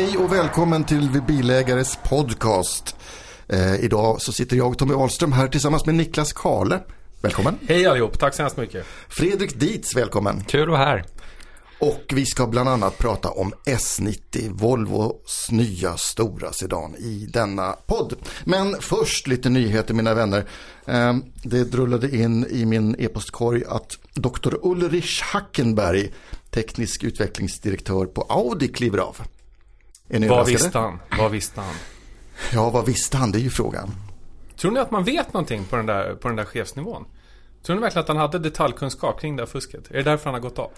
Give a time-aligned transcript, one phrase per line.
[0.00, 2.96] Hej och välkommen till Vi Bilägares podcast.
[3.48, 6.80] Eh, idag så sitter jag, Tommy Ahlström, här tillsammans med Niklas Karle.
[7.22, 7.58] Välkommen.
[7.68, 8.86] Hej allihop, tack så hemskt mycket.
[9.08, 10.44] Fredrik Dietz, välkommen.
[10.44, 11.04] Kul att vara här.
[11.78, 18.14] Och vi ska bland annat prata om S90, Volvos nya stora sedan i denna podd.
[18.44, 20.44] Men först lite nyheter mina vänner.
[20.86, 24.54] Eh, Det drullade in i min e-postkorg att Dr.
[24.62, 26.12] Ulrich Hackenberg,
[26.50, 29.16] teknisk utvecklingsdirektör på Audi, kliver av.
[30.10, 30.52] Vad överraskade?
[30.52, 31.00] visste han?
[31.18, 31.74] Vad visste han?
[32.52, 33.32] Ja, vad visste han?
[33.32, 33.94] Det är ju frågan.
[34.56, 37.04] Tror ni att man vet någonting på den där, på den där chefsnivån?
[37.66, 39.90] Tror ni verkligen att han hade detaljkunskap kring det här fusket?
[39.90, 40.70] Är det därför han har gått av?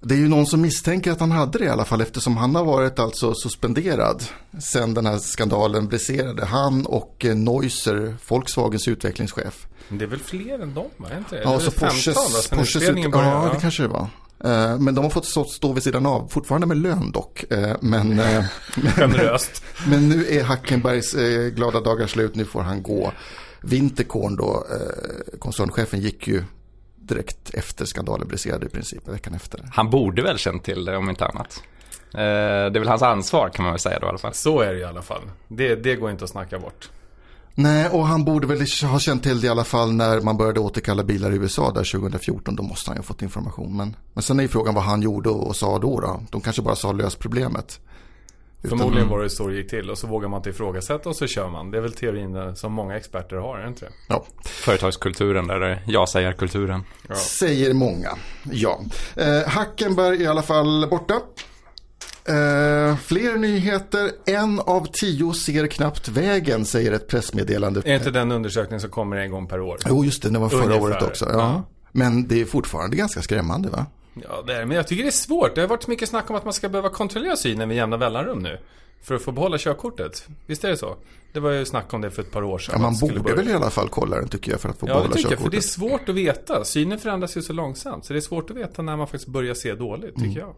[0.00, 2.54] Det är ju någon som misstänker att han hade det i alla fall eftersom han
[2.54, 4.24] har varit alltså suspenderad
[4.58, 6.44] sen den här skandalen briserade.
[6.44, 9.66] Han och eh, Neusser, Volkswagens utvecklingschef.
[9.88, 10.90] Men det är väl fler än dem?
[11.10, 11.36] Är inte?
[11.36, 14.08] Ja, så det 15 Porsches, Porsches ut, ja, det kanske det var.
[14.44, 17.44] Eh, Men de har fått stå, stå vid sidan av, fortfarande med lön dock.
[17.52, 18.44] Eh, Men, eh,
[18.96, 19.64] Generöst.
[19.88, 23.12] men nu är Hackenbergs eh, glada dagar slut, nu får han gå.
[23.60, 26.44] Winterkorn då, eh, koncernchefen, gick ju
[26.96, 29.60] direkt efter skandalen briserade i princip, veckan efter.
[29.72, 31.62] Han borde väl känt till det om inte annat.
[32.14, 32.18] Eh,
[32.72, 34.34] Det är väl hans ansvar kan man väl säga då i alla fall.
[34.34, 35.22] Så är det i alla fall.
[35.48, 36.90] Det, det går inte att snacka bort.
[37.54, 40.60] Nej, och han borde väl ha känt till det i alla fall när man började
[40.60, 42.56] återkalla bilar i USA där 2014.
[42.56, 43.76] Då måste han ju ha fått information.
[43.76, 46.22] Men, men sen är ju frågan vad han gjorde och, och sa då, då.
[46.30, 47.80] De kanske bara sa lös problemet.
[48.64, 51.16] Utan- Förmodligen var det så det gick till och så vågar man inte ifrågasätta och
[51.16, 51.70] så kör man.
[51.70, 53.92] Det är väl teorin eh, som många experter har, är det inte det?
[54.08, 56.82] Ja, Företagskulturen där, där jag säger kulturen.
[57.08, 57.14] Ja.
[57.14, 58.08] säger många.
[58.52, 58.80] Ja.
[59.16, 61.20] Eh, Hackenberg är i alla fall borta.
[62.24, 64.10] Eh, fler nyheter.
[64.26, 67.82] En av tio ser knappt vägen, säger ett pressmeddelande.
[67.84, 69.78] Är inte den undersökningen som kommer en gång per år?
[69.88, 70.82] Jo, just det, det var förra Ungefär.
[70.82, 71.24] året också.
[71.24, 71.32] Ja.
[71.38, 71.62] Ja.
[71.92, 73.86] Men det är fortfarande ganska skrämmande, va?
[74.14, 75.54] Ja, det är, men jag tycker det är svårt.
[75.54, 77.96] Det har varit så mycket snack om att man ska behöva kontrollera synen med jämna
[77.96, 78.58] mellanrum nu.
[79.02, 80.26] För att få behålla körkortet.
[80.46, 80.96] Visst är det så?
[81.32, 82.74] Det var ju snack om det för ett par år sedan.
[82.76, 83.36] Ja, man det borde börja.
[83.36, 85.30] väl i alla fall kolla den tycker jag för att få Ja, det behålla tycker
[85.30, 85.40] jag.
[85.40, 85.70] För det är körkortet.
[86.00, 86.64] svårt att veta.
[86.64, 88.04] Synen förändras ju så långsamt.
[88.04, 90.54] Så det är svårt att veta när man faktiskt börjar se dåligt, tycker jag.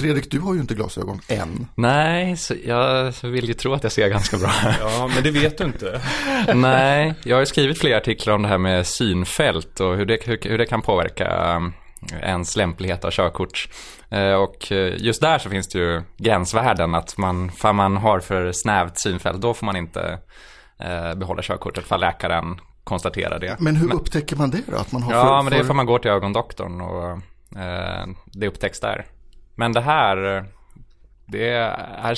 [0.00, 1.66] Fredrik, du har ju inte glasögon än.
[1.74, 4.50] Nej, så jag vill ju tro att jag ser ganska bra.
[4.80, 6.00] Ja, men det vet du inte.
[6.54, 10.18] Nej, jag har ju skrivit flera artiklar om det här med synfält och hur det,
[10.26, 11.72] hur, hur det kan påverka um,
[12.22, 13.68] ens lämplighet av körkort.
[14.10, 18.20] Eh, Och eh, just där så finns det ju gränsvärden att man, för man har
[18.20, 20.18] för snävt synfält, då får man inte
[20.80, 23.56] eh, behålla körkortet för läkaren konstaterar det.
[23.58, 24.76] Men hur upptäcker man det då?
[24.76, 27.10] Att man har Ja, för, men det är för man går till ögondoktorn och
[27.60, 29.06] eh, det upptäcks där.
[29.58, 30.44] Men det här,
[31.26, 32.14] det är,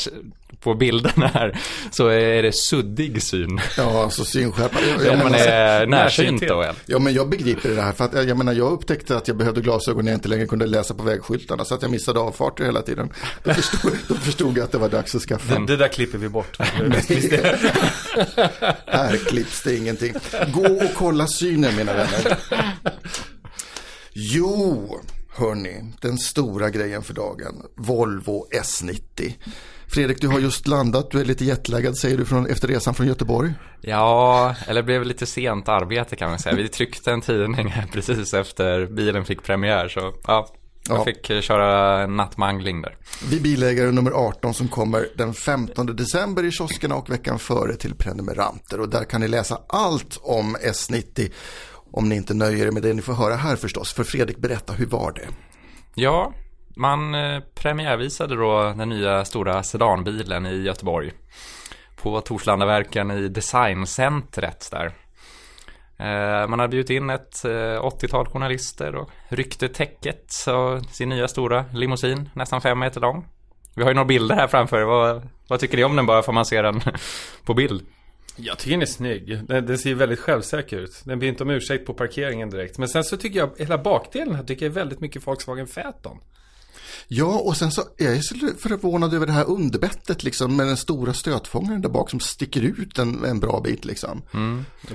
[0.60, 1.58] på bilderna här
[1.90, 3.60] så är det suddig syn.
[3.76, 4.78] Ja, alltså synskärpa.
[4.80, 6.72] Ja, Ja, ja, men man är närsynt då.
[6.86, 6.98] ja.
[6.98, 7.92] men jag begriper det här.
[7.92, 10.66] För att, jag menar, jag upptäckte att jag behövde glasögon när jag inte längre kunde
[10.66, 11.64] läsa på vägskyltarna.
[11.64, 13.12] Så att jag missade avfarter hela tiden.
[13.42, 15.58] Då förstod, då förstod jag att det var dags att skaffa.
[15.58, 16.56] Det, det där klipper vi bort.
[18.86, 20.14] Här klipps det ingenting.
[20.52, 22.38] Gå och kolla synen mina vänner.
[24.12, 25.00] Jo,
[25.32, 27.62] hörni, den stora grejen för dagen.
[27.76, 29.32] Volvo S90.
[29.86, 31.10] Fredrik, du har just landat.
[31.10, 33.52] Du är lite jetlaggad säger du från, efter resan från Göteborg.
[33.80, 36.56] Ja, eller blev lite sent arbete kan man säga.
[36.56, 39.88] Vi tryckte en tidning precis efter bilen fick premiär.
[39.88, 40.48] Så ja,
[40.88, 41.04] jag Ja.
[41.04, 42.96] fick köra nattmangling där.
[43.30, 47.94] Vi bilägare nummer 18 som kommer den 15 december i kioskerna och veckan före till
[47.94, 48.80] prenumeranter.
[48.80, 51.30] Och där kan ni läsa allt om S90
[51.92, 53.92] om ni inte nöjer er med det ni får höra här förstås.
[53.92, 55.28] För Fredrik, berätta, hur var det?
[55.94, 56.32] Ja,
[56.76, 61.12] man eh, premiärvisade då den nya stora sedanbilen i Göteborg.
[62.02, 64.86] På Torslandaverken i designcentret där.
[65.98, 71.28] Eh, man har bjudit in ett eh, 80-tal journalister och ryckte täcket av sin nya
[71.28, 73.26] stora limousin, nästan fem meter lång.
[73.76, 74.82] Vi har ju några bilder här framför.
[74.82, 76.80] Vad, vad tycker ni om den bara för man ser den
[77.44, 77.86] på bild?
[78.42, 79.40] Jag tycker den är snygg.
[79.48, 81.00] Den, den ser väldigt självsäker ut.
[81.04, 82.78] Den ber inte om ursäkt på parkeringen direkt.
[82.78, 86.18] Men sen så tycker jag, hela bakdelen här tycker jag är väldigt mycket Volkswagen Phaeton.
[87.08, 90.76] Ja, och sen så är jag så förvånad över det här underbettet liksom med den
[90.76, 94.22] stora stötfångaren där bak som sticker ut en, en bra bit liksom.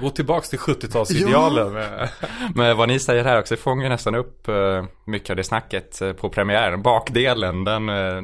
[0.02, 1.74] Gå tillbaks till 70-talsidealen.
[1.74, 2.10] med-
[2.56, 6.02] Men vad ni säger här också, det fångar nästan upp eh, mycket av det snacket
[6.02, 6.82] eh, på premiären.
[6.82, 8.22] Bakdelen, den, eh,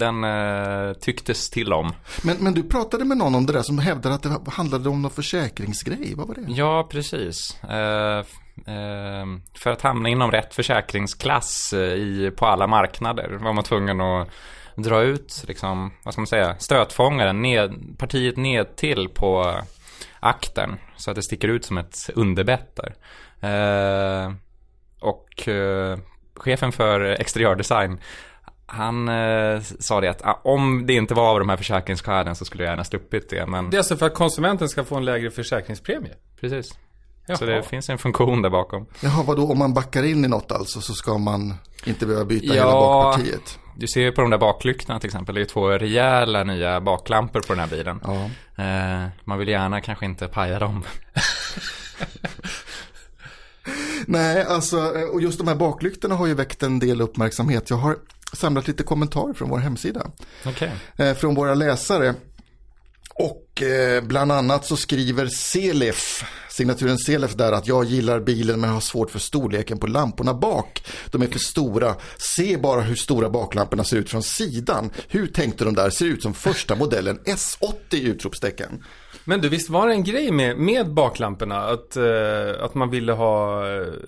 [0.00, 1.92] den eh, tycktes till om.
[2.22, 5.02] Men, men du pratade med någon om det där som hävdade att det handlade om
[5.02, 6.44] någon försäkringsgrej, vad var det?
[6.48, 7.62] Ja, precis.
[7.62, 8.18] Eh,
[8.74, 14.00] eh, för att hamna inom rätt försäkringsklass eh, i, på alla marknader var man tvungen
[14.00, 14.28] att
[14.76, 19.60] dra ut, liksom, vad ska man säga, stötfångaren, ned, partiet ned till på
[20.20, 20.78] akten.
[20.96, 22.94] Så att det sticker ut som ett underbett där.
[23.40, 24.32] Eh,
[25.00, 25.98] och eh,
[26.34, 28.00] chefen för exteriördesign
[28.72, 32.44] han eh, sa det att ah, om det inte var av de här försäkringsskälen så
[32.44, 33.46] skulle jag gärna sluppit det.
[33.46, 36.12] Men Det är alltså för att konsumenten ska få en lägre försäkringspremie?
[36.40, 36.68] precis.
[37.38, 37.50] Så Jaha.
[37.56, 38.86] det finns en funktion där bakom.
[39.00, 42.46] Jaha, vadå om man backar in i något alltså så ska man inte behöva byta
[42.46, 42.52] Ja.
[42.54, 43.58] hela bakpartiet?
[43.76, 45.34] Du ser ju på de där baklyktorna till exempel.
[45.34, 48.00] Det är två rejäla nya baklampor på den här bilen.
[48.04, 48.30] Ja.
[48.64, 50.84] Eh, man vill gärna kanske inte paja dem.
[54.06, 57.70] Nej, alltså, eh, och just de här baklyktorna har ju väckt en del uppmärksamhet.
[57.70, 57.96] Jag har
[58.36, 60.10] samlat lite kommentarer från vår hemsida.
[60.46, 60.72] Okej.
[60.96, 62.14] eh, från våra läsare.
[63.14, 68.70] Och eh, bland annat så skriver Selef, signaturen Selef där att jag gillar bilen men
[68.70, 70.84] har svårt för storleken på lamporna bak.
[71.10, 71.94] De är för stora.
[72.16, 74.90] Se bara hur stora baklamporna ser ut från sidan.
[75.08, 75.90] Hur tänkte de där?
[75.90, 78.84] Ser ut som första modellen S80 utropstecken.
[79.24, 81.60] Men du, visst var det en grej med, med baklamporna?
[81.60, 83.62] Att, eh, att man ville ha,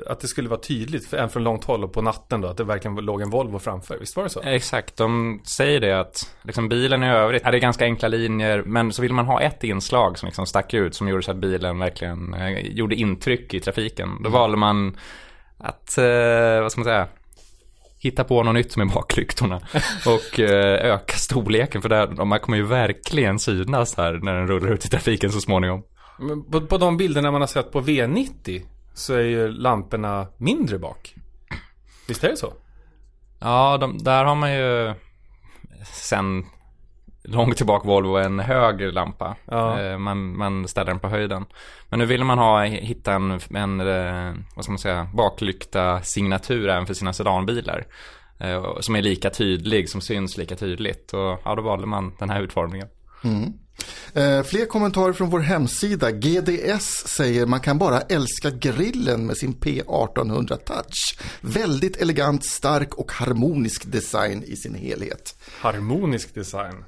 [0.07, 2.57] att det skulle vara tydligt, för, även från långt håll och på natten då, att
[2.57, 3.99] det verkligen låg en Volvo framför.
[3.99, 4.41] Visst var det så?
[4.41, 9.03] Exakt, de säger det att liksom bilen i övrigt, är ganska enkla linjer, men så
[9.03, 12.35] vill man ha ett inslag som liksom stack ut, som gjorde så att bilen verkligen
[12.35, 14.23] eh, gjorde intryck i trafiken.
[14.23, 14.97] Då valde man
[15.59, 17.09] att, eh, vad ska man säga,
[17.99, 19.56] hitta på något nytt med baklyktorna
[20.06, 24.73] och eh, öka storleken, för där, här kommer ju verkligen synas här när den rullar
[24.73, 25.83] ut i trafiken så småningom.
[26.19, 28.62] Men på, på de bilderna man har sett på V90
[28.94, 31.15] så är ju lamporna mindre bak.
[32.09, 32.53] Visst är det så?
[33.41, 34.94] Ja, de, där har man ju
[35.93, 36.44] sen
[37.25, 39.37] långt tillbaka Volvo en hög lampa.
[39.45, 39.81] Ja.
[39.81, 41.45] Eh, Man, man ställer den på höjden.
[41.89, 46.69] Men nu vill man ha, hitta en, en eh, vad ska man säga, baklykta signatur
[46.69, 47.87] även för sina sedanbilar.
[48.41, 51.13] Eh, Som är lika tydlig, som syns lika tydligt.
[51.13, 52.89] Och ja, då valde man den här utformningen.
[54.15, 56.11] Eh, fler kommentarer från vår hemsida.
[56.11, 61.19] GDS säger man kan bara älska grillen med sin P1800 Touch.
[61.41, 65.37] Väldigt elegant, stark och harmonisk design i sin helhet.
[65.61, 66.85] Harmonisk design.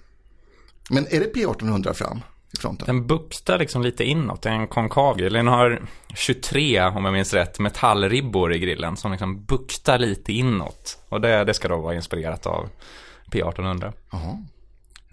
[0.91, 2.21] Men är det P1800 fram
[2.55, 2.87] i fronten?
[2.87, 5.33] Den buktar liksom lite inåt, det är en konkav grill.
[5.33, 5.83] Den har
[6.15, 10.99] 23, om jag minns rätt, metallribbor i grillen som liksom buktar lite inåt.
[11.09, 12.69] Och det, det ska då vara inspirerat av
[13.31, 13.93] P1800.
[14.13, 14.45] Jaha.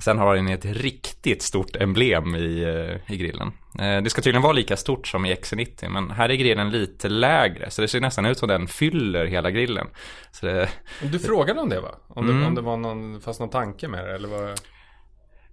[0.03, 3.51] Sen har den ett riktigt stort emblem i, eh, i grillen.
[3.79, 7.09] Eh, Det ska tydligen vara lika stort som i XC90, men här är grillen lite
[7.09, 7.69] lägre.
[7.71, 9.87] Så det ser nästan ut som den fyller hela grillen.
[10.31, 10.69] Så det,
[11.01, 11.95] Du frågade om det va?
[12.07, 12.45] Om det, Mm.
[12.47, 14.59] om det var någon, fast någon tanke med det eller vad?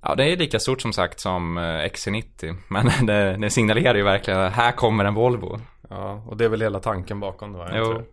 [0.03, 2.57] Ja, det är lika stort som sagt som eh, XC90.
[2.69, 5.61] Men det, det signalerar ju verkligen att här kommer en Volvo.
[5.91, 7.65] Ja, och det är väl hela tanken bakom det.
[7.65, 8.05] Inte?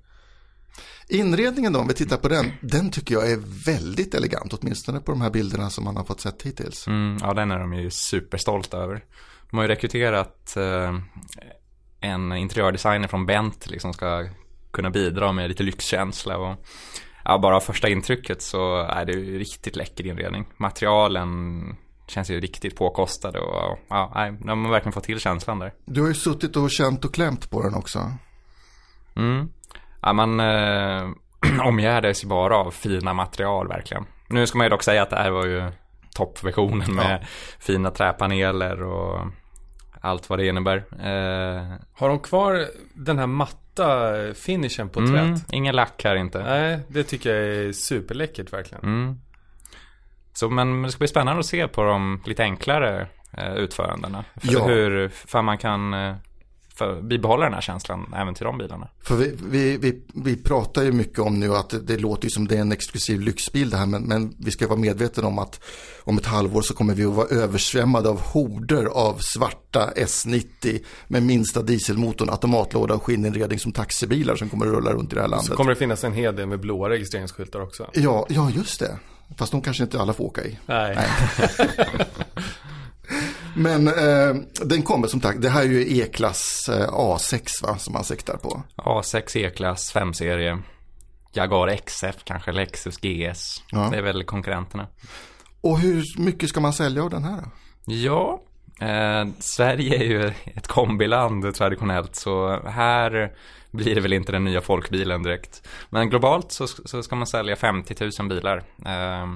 [1.08, 5.12] Inredningen då, om vi tittar på den, den tycker jag är väldigt elegant, åtminstone på
[5.12, 6.88] de här bilderna som man har fått sett hittills.
[6.88, 9.04] Mm, ja, den är de ju superstolta över.
[9.50, 11.00] De har ju rekryterat eh,
[12.00, 14.30] en interiördesigner från Bentley som ska
[14.72, 16.66] kunna bidra med lite lyxkänsla och
[17.26, 20.46] ja, bara första intrycket så är det riktigt läcker inredning.
[20.58, 21.62] Materialen
[22.08, 25.74] känns ju riktigt påkostade och ja, nej, har verkligen fått till känslan där.
[25.86, 28.12] Du har ju suttit och känt och klämt på den också.
[29.16, 29.50] Mm.
[30.02, 31.10] Ja, man eh,
[31.68, 34.06] omgärdades ju bara av fina material verkligen.
[34.28, 35.72] Nu ska man ju dock säga att det här var ju
[36.16, 37.26] toppversionen med
[37.60, 39.20] fina träpaneler och
[40.06, 40.78] allt vad det innebär.
[40.78, 45.54] Eh, Har de kvar den här matta finishen på mm, träet?
[45.54, 46.44] ingen lack här inte.
[46.44, 48.84] Nej, det tycker jag är superläckert verkligen.
[48.84, 49.20] Mm.
[50.34, 54.24] Så men det ska bli spännande att se på de lite enklare eh, utförandena.
[54.36, 54.66] För Ja.
[54.68, 56.16] hur för man kan eh,
[56.76, 58.88] för, bibehålla den här känslan även till de bilarna.
[59.04, 62.48] För vi, vi, vi, vi pratar ju mycket om nu att det, det låter som
[62.48, 63.86] det är en exklusiv lyxbil det här.
[63.86, 65.64] Men, men vi ska vara medvetna om att
[66.04, 71.24] om ett halvår så kommer vi att vara översvämmade av horder av svarta S90 med
[71.24, 75.28] minsta dieselmotorn, automatlåda och skinninredning som taxibilar som kommer att rulla runt i det här
[75.28, 75.48] landet.
[75.48, 77.90] Så kommer det finnas en hel del med blåa registreringsskyltar också.
[77.94, 79.00] Ja, ja, just det.
[79.38, 80.60] Fast de kanske inte alla får åka i.
[80.66, 80.98] Nej.
[83.56, 84.36] Men eh,
[84.66, 88.38] den kommer som sagt, det här är ju E-klass eh, A6 va, som man siktar
[88.38, 88.64] på.
[88.76, 90.62] A6 E-klass 5-serie.
[91.34, 93.64] Jaguar XF kanske, Lexus GS.
[93.72, 93.90] Ja.
[93.92, 94.88] Det är väl konkurrenterna.
[95.62, 97.50] Och hur mycket ska man sälja av den här då?
[97.94, 98.42] Ja,
[98.82, 103.32] eh, Sverige är ju ett kombiland traditionellt så här
[103.72, 105.68] blir det väl inte den nya folkbilen direkt.
[105.90, 108.58] Men globalt så, så ska man sälja 50 000 bilar.
[108.86, 109.28] Eh,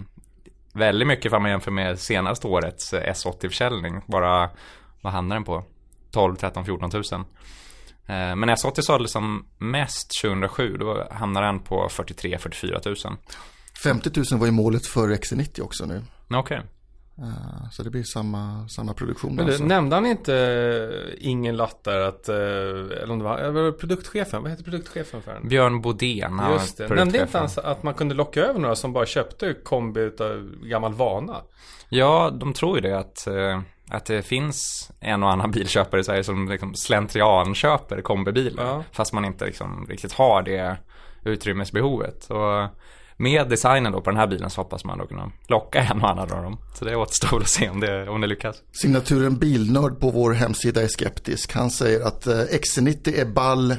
[0.74, 4.02] väldigt mycket om man jämför med senaste årets S80-försäljning.
[4.06, 4.50] Bara,
[5.02, 5.64] vad hamnar den på?
[6.12, 7.04] 12, 13, 14 000.
[8.06, 12.96] Eh, men S80 såldes som mest 2007, då hamnar den på 43, 44 000.
[13.84, 16.04] 50 000 var ju målet för XC90 också nu.
[16.30, 16.62] Okej.
[17.22, 19.36] Eh, Så det blir samma, samma produktion.
[19.36, 19.66] Men du, alltså.
[19.66, 24.52] nämnde han inte eh, ingen lattar att, eh, eller om det var, eller produktchefen, vad
[24.52, 25.48] heter produktchefen för den?
[25.48, 29.06] Björn Bodén, Just det, nämnde inte han att man kunde locka över några som bara
[29.06, 31.36] köpte kombi utav gammal vana?
[31.90, 33.28] Ja, de tror ju det att,
[33.90, 38.66] att det finns en och annan bilköpare i Sverige som liksom slentrian köper kombibilar.
[38.66, 38.84] Ja.
[38.92, 40.78] Fast man inte liksom riktigt har det
[41.24, 42.26] utrymmesbehovet.
[42.30, 42.68] Och
[43.20, 46.10] med designen då på den här bilen så hoppas man då kunna locka en och
[46.10, 46.58] annan av dem.
[46.74, 48.62] Så det återstår att se om det, om det lyckas.
[48.72, 51.54] Signaturen Bilnörd på vår hemsida är skeptisk.
[51.54, 53.76] Han säger att eh, XC90 är ball.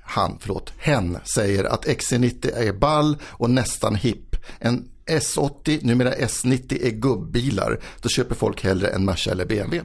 [0.00, 4.36] Han, förlåt, hen säger att XC90 är ball och nästan hipp.
[4.58, 7.80] En S80, numera S90 är gubbilar.
[8.02, 9.82] Då köper folk hellre en Merca eller BMW.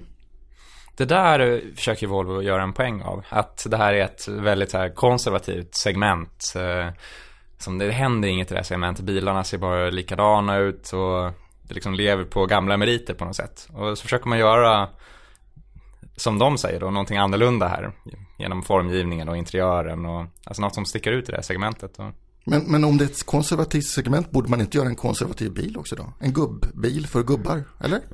[0.98, 3.26] Det där eh, försöker Volvo göra en poäng av.
[3.30, 6.54] Att det här är ett väldigt här konservativt segment.
[7.62, 9.06] Som det händer inget i det här segmentet.
[9.06, 13.68] Bilarna ser bara likadana ut och det liksom lever på gamla meriter på något sätt.
[13.74, 14.90] Och så försöker man göra,
[16.16, 17.92] som de säger då, någonting annorlunda här.
[18.38, 21.98] Genom formgivningen och interiören och alltså något som sticker ut i det här segmentet.
[22.44, 25.78] Men, men om det är ett konservativt segment borde man inte göra en konservativ bil
[25.78, 26.14] också då?
[26.20, 28.02] En gubbbil för gubbar, eller?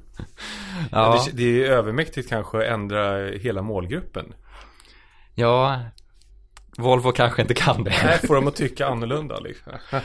[0.92, 1.25] Ja.
[1.25, 4.34] Det, det är övermäktigt kanske att ändra hela målgruppen.
[5.36, 5.82] ja,
[6.78, 7.94] Volvo kanske inte kan det.
[8.04, 9.74] Nej, får dem att tycka annorlunda liksom.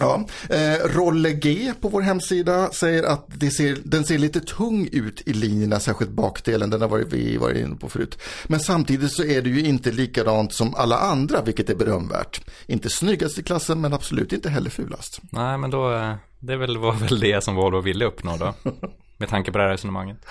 [0.00, 4.88] Ja, eh, Rolle G på vår hemsida säger att det ser, den ser lite tung
[4.92, 8.18] ut i linjerna, särskilt bakdelen, den har varit, vi varit inne på förut.
[8.46, 12.40] Men samtidigt så är det ju inte likadant som alla andra, vilket är berömvärt.
[12.66, 15.20] Inte snyggast i klassen, men absolut inte heller fulast.
[15.30, 18.54] Nej, men då, eh, det väl, var väl det som Volvo ville uppnå då.
[19.16, 20.26] Med tanke på det här resonemanget.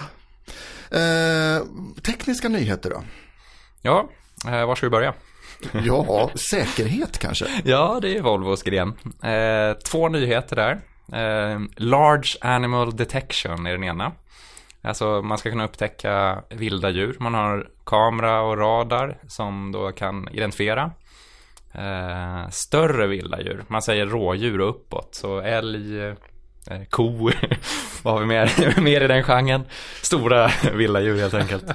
[0.90, 1.68] Eh,
[2.02, 3.04] tekniska nyheter då?
[3.82, 4.10] Ja,
[4.48, 5.14] eh, var ska vi börja?
[5.86, 7.46] Ja, säkerhet kanske.
[7.66, 8.94] Ja, det är Volvos gren.
[9.24, 10.72] Eh, två nyheter där.
[11.14, 14.12] Eh, Large Animal Detection är den ena.
[14.82, 17.16] Alltså man ska kunna upptäcka vilda djur.
[17.20, 20.92] Man har kamera och radar som då kan identifiera
[21.74, 23.64] eh, större vilda djur.
[23.68, 25.16] Man säger rådjur och uppåt.
[25.16, 26.14] Så älg, eh,
[26.90, 27.32] ko,
[28.04, 29.66] vad har vi mer, mer i den genren?
[30.02, 31.66] Stora vilda djur helt enkelt.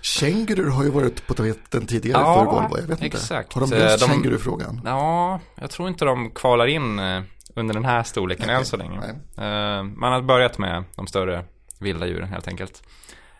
[0.00, 3.04] Kängurur har ju varit på tapeten tidigare Ja, för Volvo, jag vet inte.
[3.06, 3.52] exakt.
[3.52, 4.80] Har de löst kängurufrågan?
[4.84, 7.22] Ja, jag tror inte de kvalar in eh,
[7.54, 9.00] under den här storleken än så länge.
[9.00, 9.46] nej.
[9.48, 11.44] Eh, Man har börjat med de större
[11.80, 12.82] vilda djuren helt enkelt.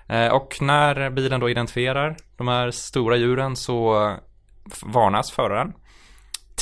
[0.08, 4.10] Eh, Och när bilen då identifierar de här stora djuren så
[4.82, 5.72] varnas föraren.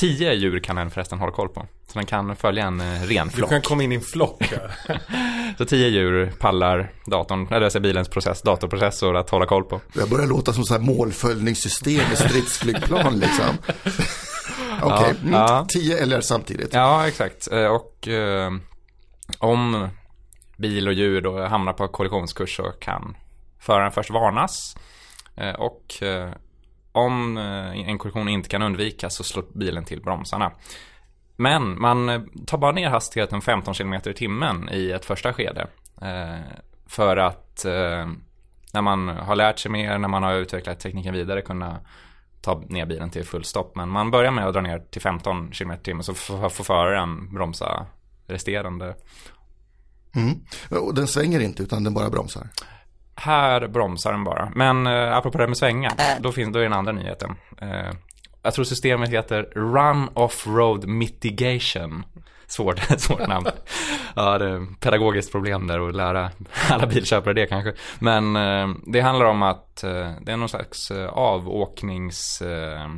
[0.01, 1.67] Tio djur kan den förresten hålla koll på.
[1.87, 3.49] Så den kan följa en eh, Du renflock.
[3.49, 4.51] kan komma in i en flock.
[4.87, 4.95] ja.
[5.57, 9.81] Så tio djur pallar datorn, eller alltså bilens process, datorprocessor att hålla koll på.
[9.93, 13.57] Det börjar låta som så här målföljningssystem i stridsflygplan liksom.
[14.81, 15.65] Okej, mm, ja.
[15.69, 16.73] tio eller samtidigt.
[16.73, 17.51] Ja, exakt.
[17.51, 18.51] Eh, Och eh,
[19.39, 19.87] om
[20.57, 23.17] bil och djur då hamnar på kollisionskurs så kan
[23.59, 24.75] föraren först varnas.
[25.37, 26.29] Eh, Och eh,
[26.91, 30.51] om eh, en kollision inte kan undvikas så slår bilen till bromsarna.
[31.35, 35.67] Men man eh, tar bara ner hastigheten 15 km i timmen i ett första skede.
[36.01, 36.39] Eh,
[36.87, 37.65] för att
[38.73, 41.79] när man har lärt sig mer, när man har utvecklat tekniken vidare kunna
[42.41, 43.75] ta ner bilen till full stopp.
[43.75, 46.63] Men man börjar med att dra ner till 15 km i timmen så får får
[46.63, 47.85] föraren bromsa
[48.27, 48.95] resterande.
[50.15, 50.39] Mm.
[50.69, 52.47] Och den svänger inte utan den bara bromsar.
[53.21, 54.51] Här bromsar den bara.
[54.55, 57.35] Men eh, apropå det med svänga, då, finns, då är den andra nyheten.
[57.61, 57.91] Eh,
[58.43, 62.03] jag tror systemet heter Run Off-Road Mitigation.
[62.47, 63.47] Svårt, svårt namn.
[64.15, 66.31] Ja, det är ett pedagogiskt problem där att lära
[66.69, 67.73] alla bilköpare det kanske.
[67.99, 72.41] Men eh, det handlar om att eh, det är någon slags eh, avåknings...
[72.41, 72.89] Eh,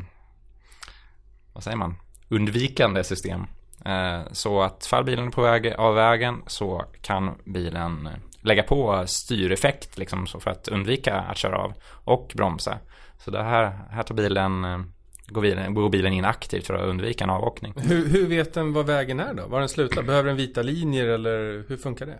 [1.53, 1.95] vad säger man?
[2.29, 3.45] Undvikande system.
[3.85, 8.63] Eh, så att fall bilen är på väg av vägen så kan bilen eh, lägga
[8.63, 11.73] på styreffekt liksom så för att undvika att köra av
[12.03, 12.79] och bromsa.
[13.17, 14.79] Så det här, här tar bilen, eh,
[15.27, 17.73] går bilen, går bilen in aktivt för att undvika en avåkning.
[17.77, 19.47] Hur, hur vet den vad vägen är då?
[19.47, 20.03] Var den slutar?
[20.03, 22.19] Behöver den vita linjer eller hur funkar det?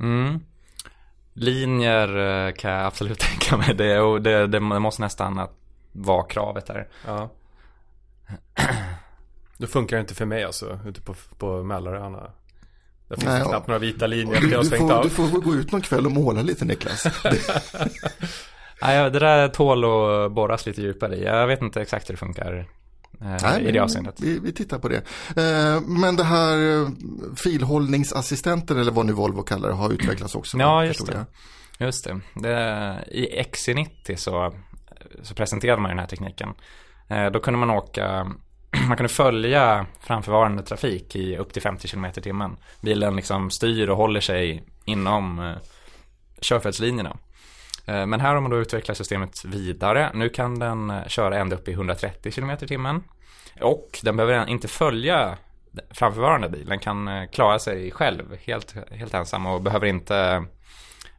[0.00, 0.40] Mm.
[1.32, 2.16] Linjer
[2.46, 3.74] eh, kan jag absolut tänka mig.
[3.74, 5.52] Det, och det, det måste nästan att
[5.92, 6.88] vara kravet här.
[7.06, 7.30] Ja.
[9.56, 12.30] Då funkar det inte för mig alltså, ute på, på Mälaröarna.
[13.12, 14.40] Där finns Nej, det knappt några vita linjer.
[14.40, 17.06] Du, du, får, du får gå ut någon kväll och måla lite Niklas.
[18.82, 21.24] Nej, det där tål att borras lite djupare i.
[21.24, 22.68] Jag vet inte exakt hur det funkar
[23.20, 24.20] eh, Nej, i det avseendet.
[24.20, 24.96] Vi, vi tittar på det.
[25.36, 26.88] Eh, men det här eh,
[27.36, 30.58] filhållningsassistenten eller vad nu Volvo kallar det har utvecklats också.
[30.58, 31.26] Ja, just det.
[31.78, 31.86] jag.
[31.86, 32.20] Just det.
[32.34, 34.54] det I XC90 så,
[35.22, 36.48] så presenterade man den här tekniken.
[37.32, 38.26] Då kunde man åka
[38.88, 42.56] man kunde följa framförvarande trafik i upp till 50 km i timmen.
[42.80, 45.56] Bilen liksom styr och håller sig inom eh,
[46.40, 47.16] körfältslinjerna.
[47.86, 50.10] Eh, men här har man då utvecklat systemet vidare.
[50.14, 53.02] Nu kan den eh, köra ända upp i 130 km i timmen.
[53.60, 55.36] Och den behöver inte följa
[55.90, 56.66] framförvarande bil.
[56.66, 60.44] Den kan eh, klara sig själv helt, helt ensam och behöver inte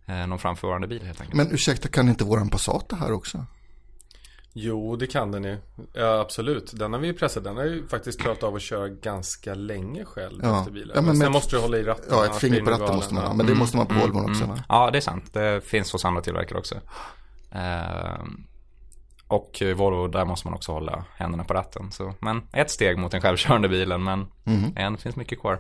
[0.06, 1.38] eh, någon framförvarande bil helt enkelt.
[1.38, 3.46] Men ursäkta, kan inte våran Passat det här också?
[4.56, 5.58] Jo, det kan den ju.
[5.94, 6.72] Ja, absolut.
[6.80, 7.44] Den har vi ju pressat.
[7.44, 10.60] Den har ju faktiskt klarat av att köra ganska länge själv Ja.
[10.60, 10.92] efter bilen.
[10.96, 12.06] Ja, men Sen ett- måste du hålla i ratten.
[12.10, 14.46] Ja, ett finger på ratten måste man ha, men det måste man på Volvon också
[14.46, 14.64] va?
[14.70, 15.34] Ja, det är sant.
[15.34, 16.76] Det finns hos andra tillverkare också.
[17.52, 18.24] Eh,
[19.28, 21.92] och Volvo, där måste man också hålla händerna på ratten.
[21.92, 24.26] Så, men ett steg mot den självkörande bilen, men
[24.76, 25.60] än finns mycket kvar.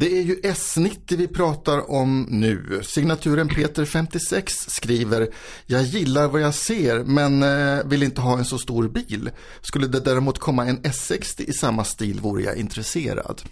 [0.00, 2.80] Det är ju S90 vi pratar om nu.
[2.82, 5.28] Signaturen Peter56 skriver
[5.66, 9.30] Jag gillar vad jag ser men eh, vill inte ha en så stor bil.
[9.60, 13.42] Skulle det däremot komma en S60 i samma stil vore jag intresserad.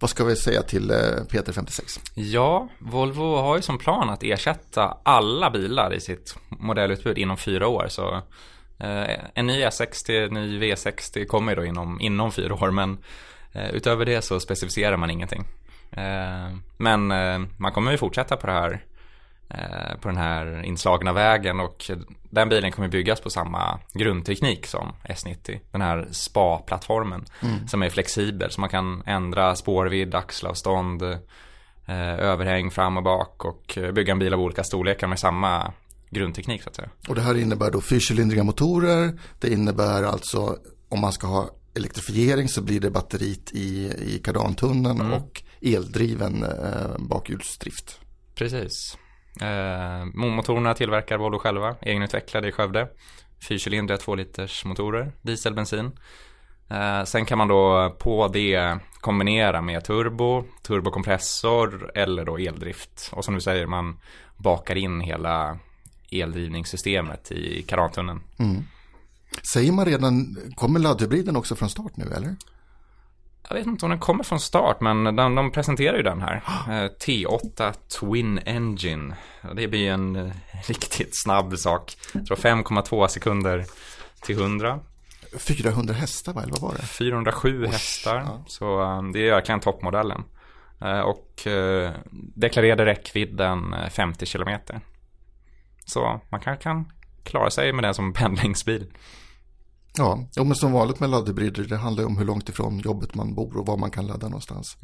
[0.00, 0.94] Vad ska vi säga till eh,
[1.28, 2.00] Peter56?
[2.14, 7.68] Ja, Volvo har ju som plan att ersätta alla bilar i sitt modellutbud inom fyra
[7.68, 7.86] år.
[7.88, 8.14] Så
[8.78, 12.70] eh, en ny S60, en ny V60 kommer ju då inom, inom fyra år.
[12.70, 12.98] Men
[13.72, 15.44] utöver det så specificerar man ingenting.
[15.96, 18.84] Eh, men eh, man kommer ju fortsätta på det här
[19.48, 21.90] eh, på den här inslagna vägen och
[22.30, 25.60] den bilen kommer byggas på samma grundteknik som S90.
[25.70, 27.24] Den här spa-plattformen
[27.66, 31.02] som är flexibel så man kan ändra spårvidd, axelavstånd,
[32.18, 35.72] överhäng fram och bak och bygga en bil av olika storlekar med samma
[36.10, 36.88] grundteknik så att säga.
[37.08, 39.18] Och det här innebär då fyrcylindriga motorer.
[39.40, 40.56] Det innebär alltså
[40.88, 46.98] om man ska ha elektrifiering så blir det batteriet i, i kardantunneln och eldriven eh,
[46.98, 48.00] bakhjulsdrift.
[48.34, 48.98] Precis.
[49.40, 52.88] Eh, motorerna tillverkar Volvo själva, egenutvecklade i Skövde.
[53.48, 55.90] Fyrcylindriga 2 liters motorer, diesel, bensin.
[56.70, 63.10] Eh, sen kan man då på det kombinera med turbo, turbokompressor eller då eldrift.
[63.12, 63.98] Och som du säger, man
[64.36, 65.58] bakar in hela
[66.10, 68.20] eldrivningssystemet i kardantunneln.
[69.52, 72.36] Säger man redan, kommer laddhybriden också från start nu eller?
[73.52, 76.42] Jag vet inte om den kommer från start, men de, de presenterar ju den här.
[76.68, 79.14] Eh, T8 Twin Engine.
[79.54, 80.32] Det blir en eh,
[80.68, 81.96] riktigt snabb sak.
[82.12, 83.64] Jag tror 5,2 sekunder
[84.22, 84.80] till 100.
[85.38, 86.82] 400 hästar va, eller vad var det?
[86.82, 88.16] 407 hästar.
[88.16, 88.44] ja.
[88.46, 90.24] Så um, det är verkligen toppmodellen.
[90.80, 91.90] Eh, och uh,
[92.34, 94.80] deklarerade räckvidden eh, 50 kilometer.
[95.84, 96.92] Så man kanske kan
[97.24, 98.86] klara sig med den som pendlingsbil.
[99.98, 103.14] Ja, jo, men som vanligt med laddhybrider, det handlar ju om hur långt ifrån jobbet
[103.14, 104.76] man bor och var man kan ladda någonstans.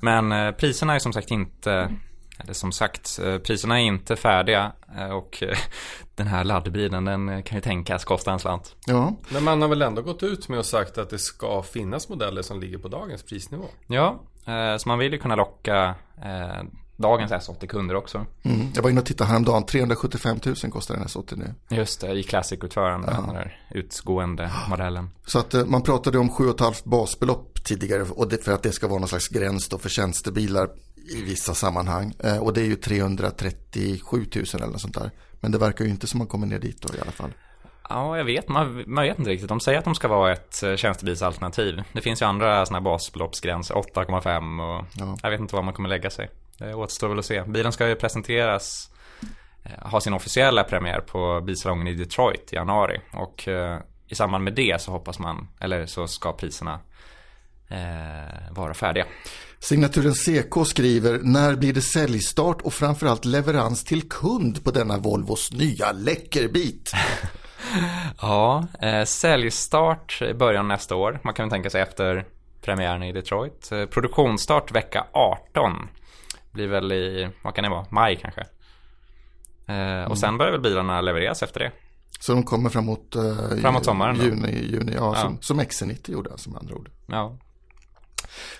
[0.00, 1.90] Men eh, priserna är som sagt inte,
[2.38, 5.58] eller som sagt, eh, priserna är inte färdiga eh, och eh,
[6.14, 8.74] den här laddhybriden den eh, kan ju tänkas kosta en slant.
[8.86, 12.08] Ja, Men man har väl ändå gått ut med och sagt att det ska finnas
[12.08, 13.64] modeller som ligger på dagens prisnivå.
[13.86, 15.94] Ja, eh, så man vill ju kunna locka
[17.00, 18.26] dagens S80-kunder också.
[18.42, 18.66] mm.
[18.74, 21.76] jag var inne och tittade häromdagen, 375 000 kostar den S80 nu.
[21.76, 25.10] Just det, i Classic-utförande, den där utgående modellen.
[25.26, 28.88] Så att eh, man pratade om 7,5 basbelopp tidigare och det för att det ska
[28.88, 30.68] vara någon slags gräns då för tjänstebilar
[31.12, 32.14] i vissa sammanhang.
[32.18, 35.10] Eh, och det är ju 337 000 eller något sånt där.
[35.40, 37.30] Men det verkar ju inte som man kommer ner dit då i alla fall.
[37.88, 39.48] Ja, jag vet, man, man vet inte riktigt.
[39.48, 41.82] De säger att de ska vara ett eh, tjänstebilsalternativ.
[41.92, 45.16] Det finns ju andra sådana här basbeloppsgränser, 8,5 och Ja.
[45.22, 46.30] jag vet inte var man kommer lägga sig.
[46.60, 47.42] Det återstår väl att se.
[47.42, 48.90] Bilen ska ju presenteras,
[49.62, 53.00] eh, ha sin officiella premiär på bilsalongen i Detroit i januari.
[53.12, 56.80] Och eh, i samband med det så hoppas man, eller så ska priserna
[57.68, 59.06] eh, vara färdiga.
[59.58, 65.52] Signaturen CK skriver, när blir det säljstart och framförallt leverans till kund på denna Volvos
[65.52, 66.92] nya läckerbit?
[68.22, 71.20] Ja, eh, säljstart i början nästa år.
[71.24, 72.26] Man kan tänka sig efter
[72.60, 73.72] premiären i Detroit.
[73.72, 75.88] Eh, produktionsstart vecka 18.
[76.52, 78.46] Blir väl i, vad kan det vara, maj kanske.
[79.66, 81.72] Eh, och sen börjar väl bilarna levereras efter det.
[82.20, 85.22] Så de kommer framåt, eh, Framåt sommaren juni, juni ja, Ja.
[85.22, 86.90] Som, som XC90 gjorde alltså med andra ord.
[87.06, 87.36] Ja,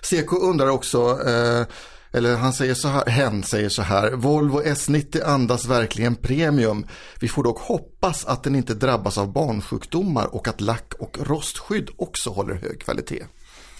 [0.01, 1.65] CK undrar också, eh,
[2.11, 6.87] eller han säger så här, hen säger så här, Volvo S90 andas verkligen premium.
[7.19, 11.89] Vi får dock hoppas att den inte drabbas av barnsjukdomar och att lack och rostskydd
[11.97, 13.23] också håller hög kvalitet.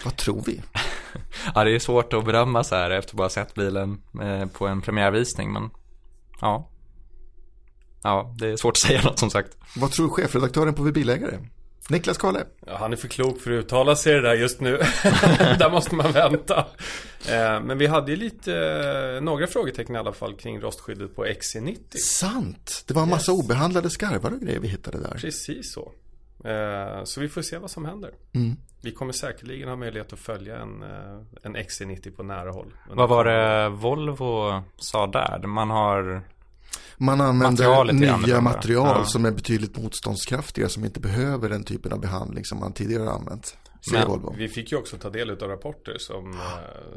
[0.04, 0.62] Vad tror vi?
[1.54, 4.82] ja det är svårt att bedöma så här efter bara sett bilen eh, på en
[4.82, 5.52] premiärvisning.
[5.52, 5.70] Men
[6.40, 6.68] ja.
[8.02, 9.56] Ja, det är svårt att säga något som sagt.
[9.76, 11.38] Vad tror chefredaktören på Vi Bilägare?
[11.88, 12.44] Niklas Kahle?
[12.66, 14.76] Ja, han är för klok för att uttala sig det där just nu.
[15.58, 16.66] där måste man vänta.
[17.28, 18.54] Eh, men vi hade ju lite,
[19.16, 21.96] eh, några frågetecken i alla fall kring rostskyddet på XC90.
[21.96, 22.84] Sant!
[22.86, 25.14] Det var en massa obehandlade skarvar och grejer vi hittade där.
[25.20, 25.92] Precis så.
[26.44, 28.14] Eh, så vi får se vad som händer.
[28.32, 28.56] Mm.
[28.82, 32.74] Vi kommer säkerligen ha möjlighet att följa en, eh, en XC90 på nära håll.
[32.90, 35.46] Vad var det Volvo sa där?
[35.46, 36.22] Man har...
[36.96, 38.40] Man använder nya annorlunda.
[38.40, 39.04] material Ja.
[39.04, 43.12] som är betydligt motståndskraftiga som inte behöver den typen av behandling som man tidigare har
[43.12, 43.56] använt.
[43.92, 44.34] Men Volvo.
[44.36, 46.38] Vi fick ju också ta del av rapporter som, eh,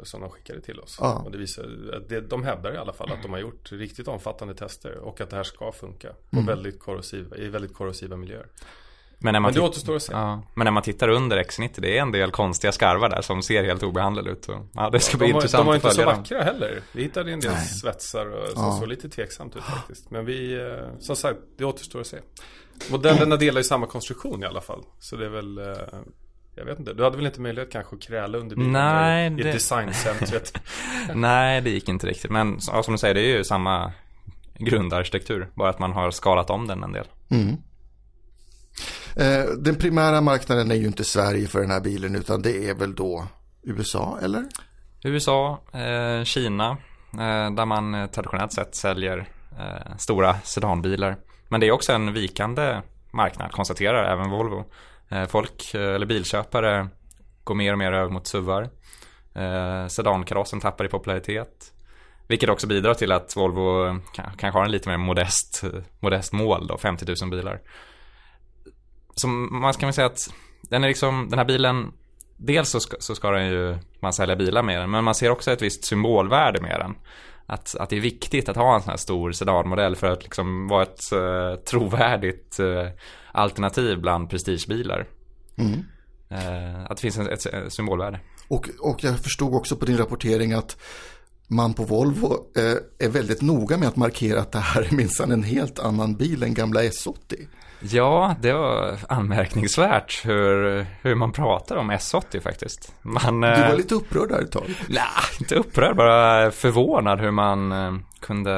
[0.02, 0.98] som de skickade till oss.
[1.00, 1.22] Ja.
[1.24, 1.64] Och det visar,
[1.96, 5.20] att det, de hävdar i alla fall att de har gjort riktigt omfattande tester och
[5.20, 6.46] att det här ska funka på Mm.
[6.46, 8.46] väldigt korrosiva, i väldigt korrosiva miljöer.
[9.26, 10.12] Men när man, Men det återstår att se.
[10.12, 13.42] ja, men när man tittar under X90, det är en del konstiga skarvar där som
[13.42, 14.48] ser helt obehandlade ut.
[14.48, 16.80] Och, ja, det ska bli de, var, intressant de var att inte så vackra heller.
[16.92, 17.66] Vi hittade en del Nej.
[17.66, 18.72] svetsar och som Ja.
[18.80, 20.10] såg lite tveksamt ut faktiskt.
[20.10, 22.16] Men vi, eh, som sagt, det återstår att se.
[22.90, 24.82] Modellerna delar ju samma konstruktion i alla fall.
[24.98, 25.64] Så det är väl, eh,
[26.54, 26.92] jag vet inte.
[26.94, 30.52] Du hade väl inte möjlighet kanske att kräla under bilen Nej, i det- designcentret?
[31.14, 32.30] Nej, det gick inte riktigt.
[32.30, 33.92] Men ja, som du säger, det är ju samma
[34.58, 35.48] grundarkitektur.
[35.54, 37.06] Bara att man har skalat om den en del.
[37.30, 37.56] Mm.
[39.16, 42.74] Eh, den primära marknaden är ju inte Sverige för den här bilen utan det är
[42.74, 43.26] väl då
[43.62, 44.44] USA eller?
[45.04, 46.70] USA, eh, Kina,
[47.12, 51.16] eh, där man eh, traditionellt sett säljer eh, stora sedanbilar.
[51.48, 54.64] Men det är också en vikande marknad, konstaterar även Volvo.
[55.08, 56.88] Eh, folk, eh, eller bilköpare,
[57.44, 58.70] går mer och mer över mot SUVar.
[59.34, 61.72] Eh, sedankarossen tappar i popularitet.
[62.28, 65.64] Vilket också bidrar till att Volvo kanske har en lite mer modest,
[66.00, 67.60] modest mål då, 50 000 bilar.
[69.20, 71.92] Som man ska väl säga att den är liksom, den här bilen
[72.36, 75.30] Dels så ska, så ska den ju man sälja bilar med den, men man ser
[75.30, 76.94] också ett visst symbolvärde med den.
[77.46, 80.68] Att, att det är viktigt att ha en sån här stor sedanmodell för att liksom
[80.68, 82.88] vara ett eh, trovärdigt eh,
[83.32, 85.06] alternativ bland prestigebilar.
[85.56, 85.84] Mm.
[86.28, 88.20] Eh, att det finns ett, ett, ett symbolvärde.
[88.48, 90.76] Och, och jag förstod också på din rapportering att
[91.48, 95.32] man på Volvo eh, är väldigt noga med att markera att det här är minsann
[95.32, 97.46] en helt annan bil än gamla S80.
[97.80, 102.92] Ja, det var anmärkningsvärt hur, hur man pratar om S80 faktiskt.
[103.02, 104.74] Man, Du eh, var lite upprörd där ett tag.
[104.88, 105.06] Nej,
[105.40, 108.54] inte upprörd, bara förvånad hur man eh, kunde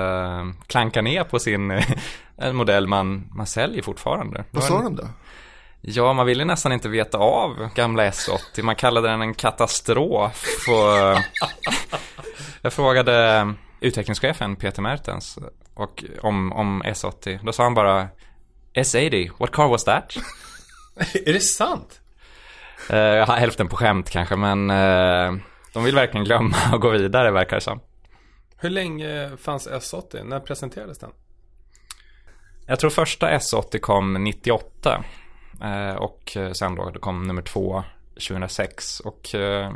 [0.66, 1.84] klanka ner på sin eh,
[2.36, 4.44] en modell man, man säljer fortfarande.
[4.50, 5.08] Vad sa de då?
[5.80, 8.62] Ja, man ville nästan inte veta av gamla S80.
[8.62, 10.44] Man kallade den en katastrof.
[10.68, 11.22] Och
[12.62, 15.38] jag frågade utvecklingschefen Peter Mertens
[15.74, 17.38] och om, om S80.
[17.42, 18.08] Då sa han bara
[18.74, 20.16] S80, what car was that?
[21.26, 22.00] är det sant?
[22.88, 25.40] Jag har hälften på skämt kanske, men eh,
[25.72, 27.80] de vill verkligen glömma och gå vidare verkar det som.
[28.56, 30.24] Hur länge fanns S80?
[30.24, 31.10] När presenterades den?
[32.66, 35.04] Jag tror första S80 kom 98
[35.62, 39.72] eh, och sen då det kom nummer två 2006 och eh,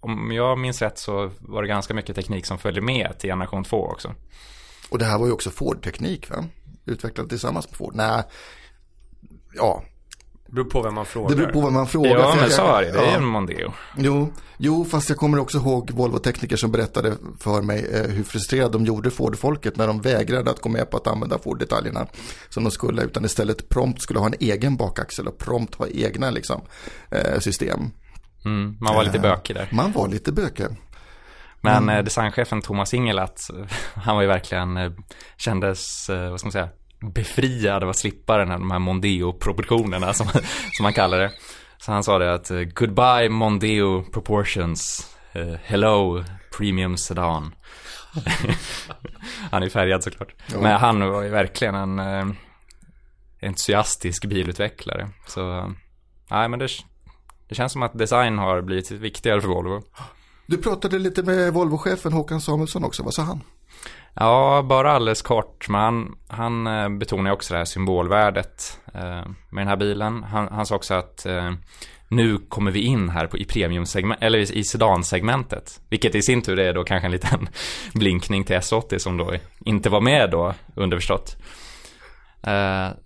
[0.00, 3.64] om jag minns rätt så var det ganska mycket teknik som följde med till generation
[3.64, 4.14] 2 också.
[4.90, 6.44] Och det här var ju också Ford-teknik va?
[6.86, 7.94] Utvecklad tillsammans med Ford.
[7.94, 8.22] Nej,
[9.54, 9.82] ja,
[10.46, 11.30] Det beror på vem man frågar.
[11.30, 12.18] det beror på vad man frågar.
[12.18, 12.92] Ja, men så är det.
[12.92, 13.72] Det är en Mondeo.
[13.96, 18.72] Jo, jo, fast jag kommer också ihåg Volvo-tekniker som berättade för mig eh, hur frustrerade
[18.72, 22.06] de gjorde Ford-folket när de vägrade att gå med på att använda Ford-detaljerna
[22.48, 26.30] som de skulle, utan istället prompt skulle ha en egen bakaxel och prompt ha egna
[26.30, 26.60] liksom,
[27.10, 27.80] eh, system.
[28.44, 29.68] Mm, man var lite Eh, bökig där.
[29.72, 30.68] Man var lite böke.
[31.64, 33.40] Men eh, designchefen Thomas Ingelat,
[33.94, 34.92] han var ju verkligen, eh,
[35.36, 36.68] kändes, eh, vad ska man säga,
[37.14, 40.26] befriad av att slippa den här, de här Mondeo-proportionerna som,
[40.72, 41.32] som man kallar det.
[41.78, 45.10] Så han sa det att goodbye Mondeo proportions,
[45.62, 46.24] hello
[46.58, 47.54] premium sedan.
[49.50, 50.34] han är färgad såklart.
[50.52, 50.60] Ja.
[50.60, 52.36] Men han var ju verkligen en
[53.42, 55.08] entusiastisk bilutvecklare.
[55.26, 55.74] Så,
[56.30, 56.68] nej men det,
[57.48, 59.82] det känns som att design har blivit viktigare för Volvo.
[60.46, 63.40] Du pratade lite med Volvochefen Håkan Samuelsson också, vad sa han?
[64.14, 65.68] Ja, bara alldeles kort.
[65.68, 70.22] Men han, han eh, betonar ju också det här symbolvärdet eh, med den här bilen.
[70.22, 71.52] Han, han sa också att eh,
[72.08, 75.80] nu kommer vi in här på, i premiumsegment, eller i, sedansegmentet.
[75.90, 77.48] Vilket i sin tur är då kanske en liten
[77.94, 79.32] blinkning till S80 som då
[79.64, 81.36] inte var med då, underförstått.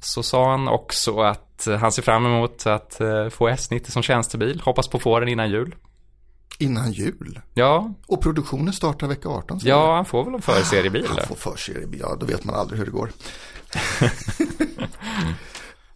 [0.01, 2.95] Så sa han också att han ser fram emot att
[3.31, 4.61] få S90 som tjänstebil.
[4.65, 5.75] Hoppas på att få den innan jul.
[6.61, 7.41] Innan jul.
[7.55, 9.61] Ja, Och produktionen startar vecka 18.
[9.61, 12.45] så ja han får väl en förseriebil Han får för sig det, ja då vet
[12.45, 13.11] man aldrig hur det går.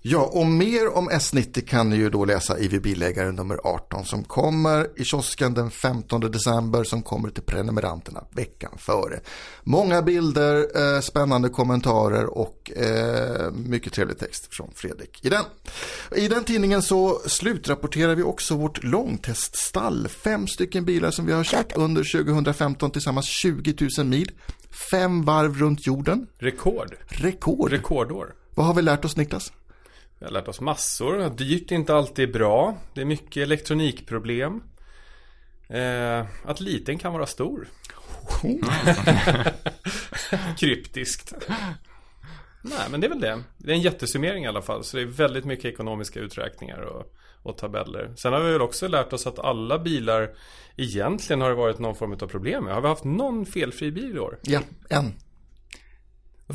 [0.03, 4.25] ja, och mer om S90 kan ni ju då läsa i Bilägare nummer 18 som
[4.25, 9.21] kommer i kiosken den 15 december som kommer till prenumeranterna veckan före.
[9.63, 15.45] Många bilder, eh, spännande kommentarer och eh, mycket trevlig text från Fredrik i den.
[16.17, 20.09] I den tidningen så slutrapporterar vi också vårt långteststall.
[20.09, 24.31] Fem stycken bilar som vi har kört under 2015 tillsammans 20 000 mil.
[24.91, 26.27] Fem varv runt jorden.
[26.39, 26.95] Rekord.
[27.07, 27.71] Rekord.
[27.71, 28.35] Rekordår.
[28.55, 29.53] Vad har vi lärt oss Niklas?
[30.23, 31.31] Vi har lärt oss massor.
[31.31, 32.77] Dyrt är inte alltid bra.
[32.95, 34.63] Det är mycket elektronikproblem.
[35.69, 37.69] Eh, att liten kan vara stor.
[40.59, 41.35] Kryptiskt.
[42.63, 43.43] Nej, men det är väl det.
[43.59, 44.85] Det är en jättesummering i alla fall.
[44.85, 48.13] Så det är väldigt mycket ekonomiska uträkningar och, och tabeller.
[48.17, 50.31] Sen har vi väl också lärt oss att alla bilar
[50.77, 52.75] egentligen har det varit någon form av problem med.
[52.75, 54.39] Har vi haft någon felfri bil i år?
[54.43, 55.13] Ja, en.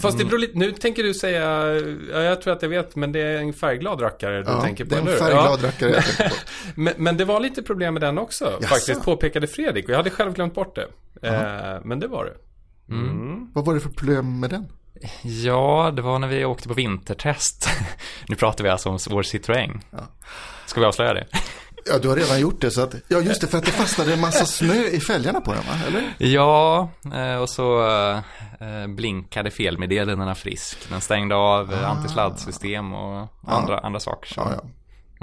[0.02, 1.74] Fast det beror lite, nu tänker du säga,
[2.12, 4.86] ja, jag tror att jag vet, men det är en färgglad rackare du Ja, tänker
[4.86, 5.68] på, det är en färgglad Ja.
[5.68, 6.36] rackare jag tänker på.
[6.76, 8.68] Men, men det var lite problem med den också, Jaså?
[8.68, 9.86] faktiskt, påpekade Fredrik.
[9.86, 10.88] Och jag hade själv glömt bort det.
[11.28, 12.34] Eh, men det var det.
[12.94, 13.52] Mm.
[13.54, 14.66] Vad var det för problem med den?
[15.24, 17.70] Ja, det var när vi åkte på vintertest.
[18.28, 19.80] nu pratar vi alltså om vår Citroën.
[20.66, 21.28] Ska vi avslöja det?
[21.89, 24.13] Ja, du har redan gjort det så att, ja just det, för att det fastnade
[24.13, 26.13] en massa snö i fälgarna på den va, eller?
[26.17, 27.88] Ja, eh, och så
[28.60, 30.89] eh, blinkade felmeddelandena frisk.
[30.89, 31.86] Den stängde av ah.
[31.86, 34.34] antisladdsystem och andra, andra saker.
[34.34, 34.41] Så.
[34.41, 34.69] Ja, ja.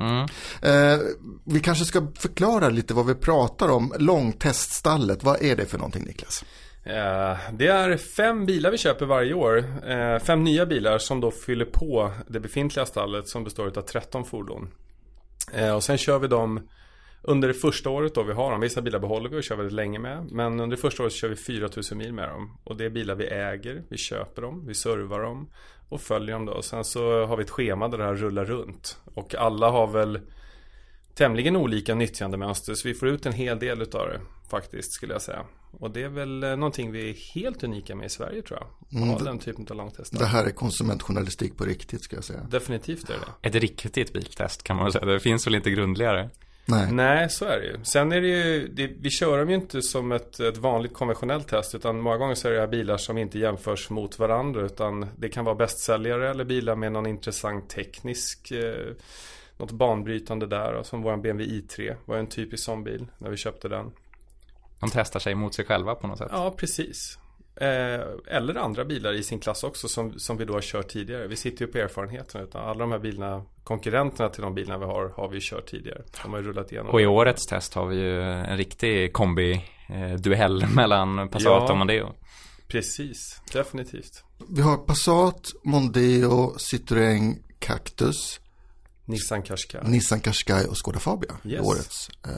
[0.04, 0.26] Mm.
[0.62, 1.00] Eh,
[1.44, 3.94] vi kanske ska förklara lite vad vi pratar om.
[3.98, 6.44] Långteststallet, vad är det för någonting Niklas?
[7.52, 9.64] Det är fem bilar vi köper varje år.
[10.18, 14.68] Fem nya bilar som då fyller på det befintliga stallet som består av 13 fordon.
[15.52, 16.68] Eh, Och sen kör vi dem
[17.22, 18.60] under det första året då vi har dem.
[18.60, 20.26] Vissa bilar behåller vi och kör väldigt länge med.
[20.30, 22.58] Men under det första året kör vi 4000 mil med dem.
[22.64, 25.50] Och det är bilar vi äger, vi köper dem, vi servar dem
[25.88, 26.52] och följer dem då.
[26.52, 28.98] Och sen så har vi ett schema där det här rullar runt.
[29.14, 30.20] Och alla har väl
[31.14, 32.74] tämligen olika nyttjandemönster.
[32.74, 35.44] Så vi får ut en hel del utav det faktiskt skulle jag säga.
[35.80, 38.58] Och det är väl eh, någonting vi är helt unika med i Sverige tror
[38.90, 39.02] jag.
[39.02, 40.18] Mm, det- den typen av långtestar.
[40.18, 42.40] Det här är konsumentjournalistik på riktigt ska jag säga.
[42.50, 43.48] Definitivt är det det.
[43.48, 45.04] Ett riktigt biltest kan man väl säga.
[45.04, 46.30] Det finns väl inte grundligare.
[46.66, 47.84] Nej, Nej, så är det ju.
[47.84, 51.48] Sen är det ju, det, vi kör dem ju inte som ett, ett vanligt konventionellt
[51.48, 51.74] test.
[51.74, 54.60] Utan många gånger så är det här bilar som inte jämförs mot varandra.
[54.62, 58.92] Utan det kan vara bästsäljare eller bilar med någon intressant teknisk, eh,
[59.56, 60.72] något banbrytande där.
[60.74, 63.90] Och som vår BMW i3 var en typisk sån bil när vi köpte den.
[64.80, 66.28] De testar sig mot sig själva på något sätt.
[66.32, 67.18] Ja, precis.
[67.56, 68.00] Eh,
[68.36, 71.26] eller andra bilar i sin klass också som, som vi då har kört tidigare.
[71.26, 72.42] Vi sitter ju på erfarenheten.
[72.42, 76.02] Utan alla de här bilarna, konkurrenterna till de bilarna vi har, har vi kört tidigare.
[76.22, 76.90] De har ju rullat igenom.
[76.92, 81.70] Och i årets test har vi ju en riktig kombi-duell mellan Passat Ja.
[81.72, 82.12] och Mondeo.
[82.68, 84.24] Precis, definitivt.
[84.48, 88.40] vi har Passat, Mondeo, Citroën, Cactus,
[89.04, 89.80] Nissan Qashqai.
[89.84, 91.60] Nissan Qashqai och Skoda Fabia Yes.
[91.60, 92.10] årets.
[92.24, 92.30] Eh,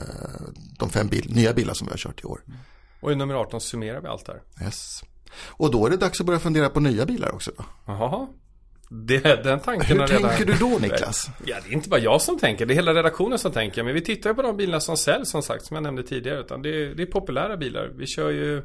[0.79, 2.41] de fem bil, nya bilar som vi har kört i år.
[2.99, 4.41] Och i nummer 18 summerar vi allt där.
[4.63, 5.03] Yes.
[5.47, 7.51] Och då är det dags att börja fundera på nya bilar också.
[7.85, 8.27] Jaha.
[8.89, 10.29] Det, den tanken Hur har redan...
[10.29, 11.29] tänker du då Niklas?
[11.45, 12.65] Ja, det är inte bara jag som tänker.
[12.65, 13.83] Det är hela redaktionen som tänker.
[13.83, 16.39] Men vi tittar på de bilarna som säljs som sagt, som jag nämnde tidigare.
[16.39, 17.91] Utan det, är, det är populära bilar.
[17.97, 18.63] Vi kör ju...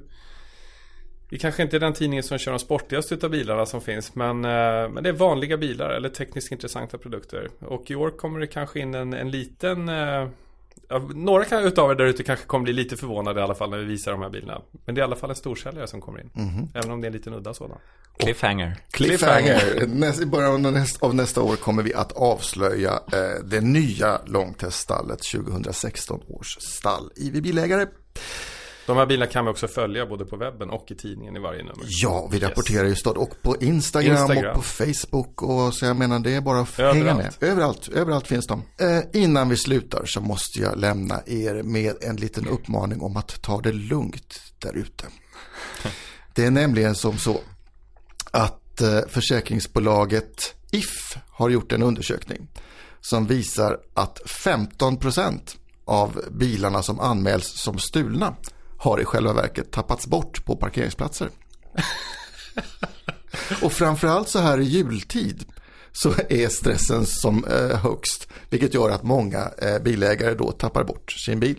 [1.32, 4.14] Vi kanske inte är den tidningen som kör de sportigaste utav bilarna som finns.
[4.14, 7.48] Men, eh, men det är vanliga bilar eller tekniskt intressanta produkter.
[7.60, 9.88] Och i år kommer det kanske in en, en liten...
[9.88, 10.28] eh,
[11.14, 13.78] några kan- utav er där ute kanske kommer bli lite förvånade i alla fall när
[13.78, 14.62] vi visar de här bilarna.
[14.84, 16.30] Men det är i alla fall en storsäljare som kommer in.
[16.74, 17.78] Även om det är en liten udda sådan.
[18.18, 18.76] Cliffhanger.
[18.90, 19.86] Cliffhanger.
[19.86, 24.20] Näst, I början av nästa, av nästa år kommer vi att avslöja eh, det nya
[24.26, 27.10] långteststallet 2016 års stall.
[27.16, 27.86] IV Bilägare.
[28.86, 31.62] De här bilarna kan vi också följa både på webben och i tidningen i varje
[31.62, 31.84] nummer.
[31.86, 34.50] Ja, vi rapporterar just då och på Instagram, Instagram.
[34.50, 37.04] och på Facebook och så jag menar det är bara att hänga med.
[37.04, 37.42] Överallt.
[37.42, 38.62] Överallt, överallt finns de.
[38.80, 43.42] Eh, innan vi slutar så måste jag lämna er med en liten uppmaning om att
[43.42, 45.04] ta det lugnt där ute.
[46.34, 47.40] Det är nämligen som så
[48.30, 52.48] att eh, försäkringsbolaget If har gjort en undersökning
[53.00, 58.36] som visar att 15% av bilarna som anmäls som stulna
[58.82, 61.28] har i själva verket tappats bort på parkeringsplatser.
[63.62, 65.44] Och framförallt så här i jultid
[65.92, 68.28] så är stressen som eh, högst.
[68.50, 71.56] Vilket gör att många eh, bilägare då tappar bort sin bil.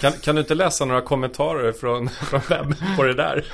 [0.00, 3.46] Kan, kan du inte läsa några kommentarer från, från webb på det där?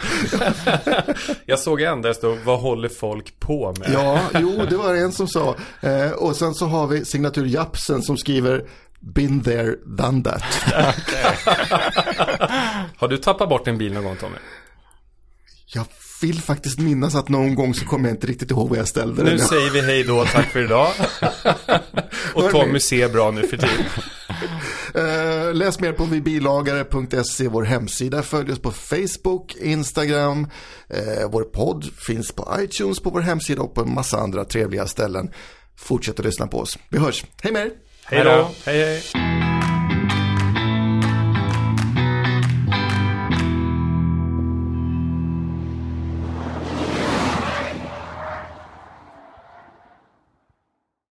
[1.46, 3.90] Jag såg en där det stod, vad håller folk på med?
[3.92, 5.57] Ja, jo, det var en som sa.
[5.81, 8.64] Eh, och sen så har vi signatur Japsen som skriver
[9.03, 10.43] Been there, done that.
[12.97, 14.37] Har du tappat bort en bil någon gång Tommy?
[15.67, 15.85] Jag
[16.23, 19.23] vill faktiskt minnas att någon gång så kommer jag inte riktigt ihåg vad jag ställde
[19.23, 19.38] Nu den.
[19.38, 20.88] säger vi hej då, tack för idag.
[22.35, 23.85] Och Tommy ser bra nu för tiden.
[24.95, 28.23] Eh, läs mer på vibilagare.se, vår hemsida.
[28.23, 30.49] Följ oss på Facebook, Instagram.
[30.88, 34.87] Eh, vår podd finns på iTunes, på vår hemsida och på en massa andra trevliga
[34.87, 35.31] ställen.
[35.77, 36.79] Fortsätt att lyssna på oss.
[36.88, 37.25] Vi hörs.
[37.43, 37.71] Hej med er!
[38.12, 38.48] Hej då!
[38.64, 39.52] Hej hej!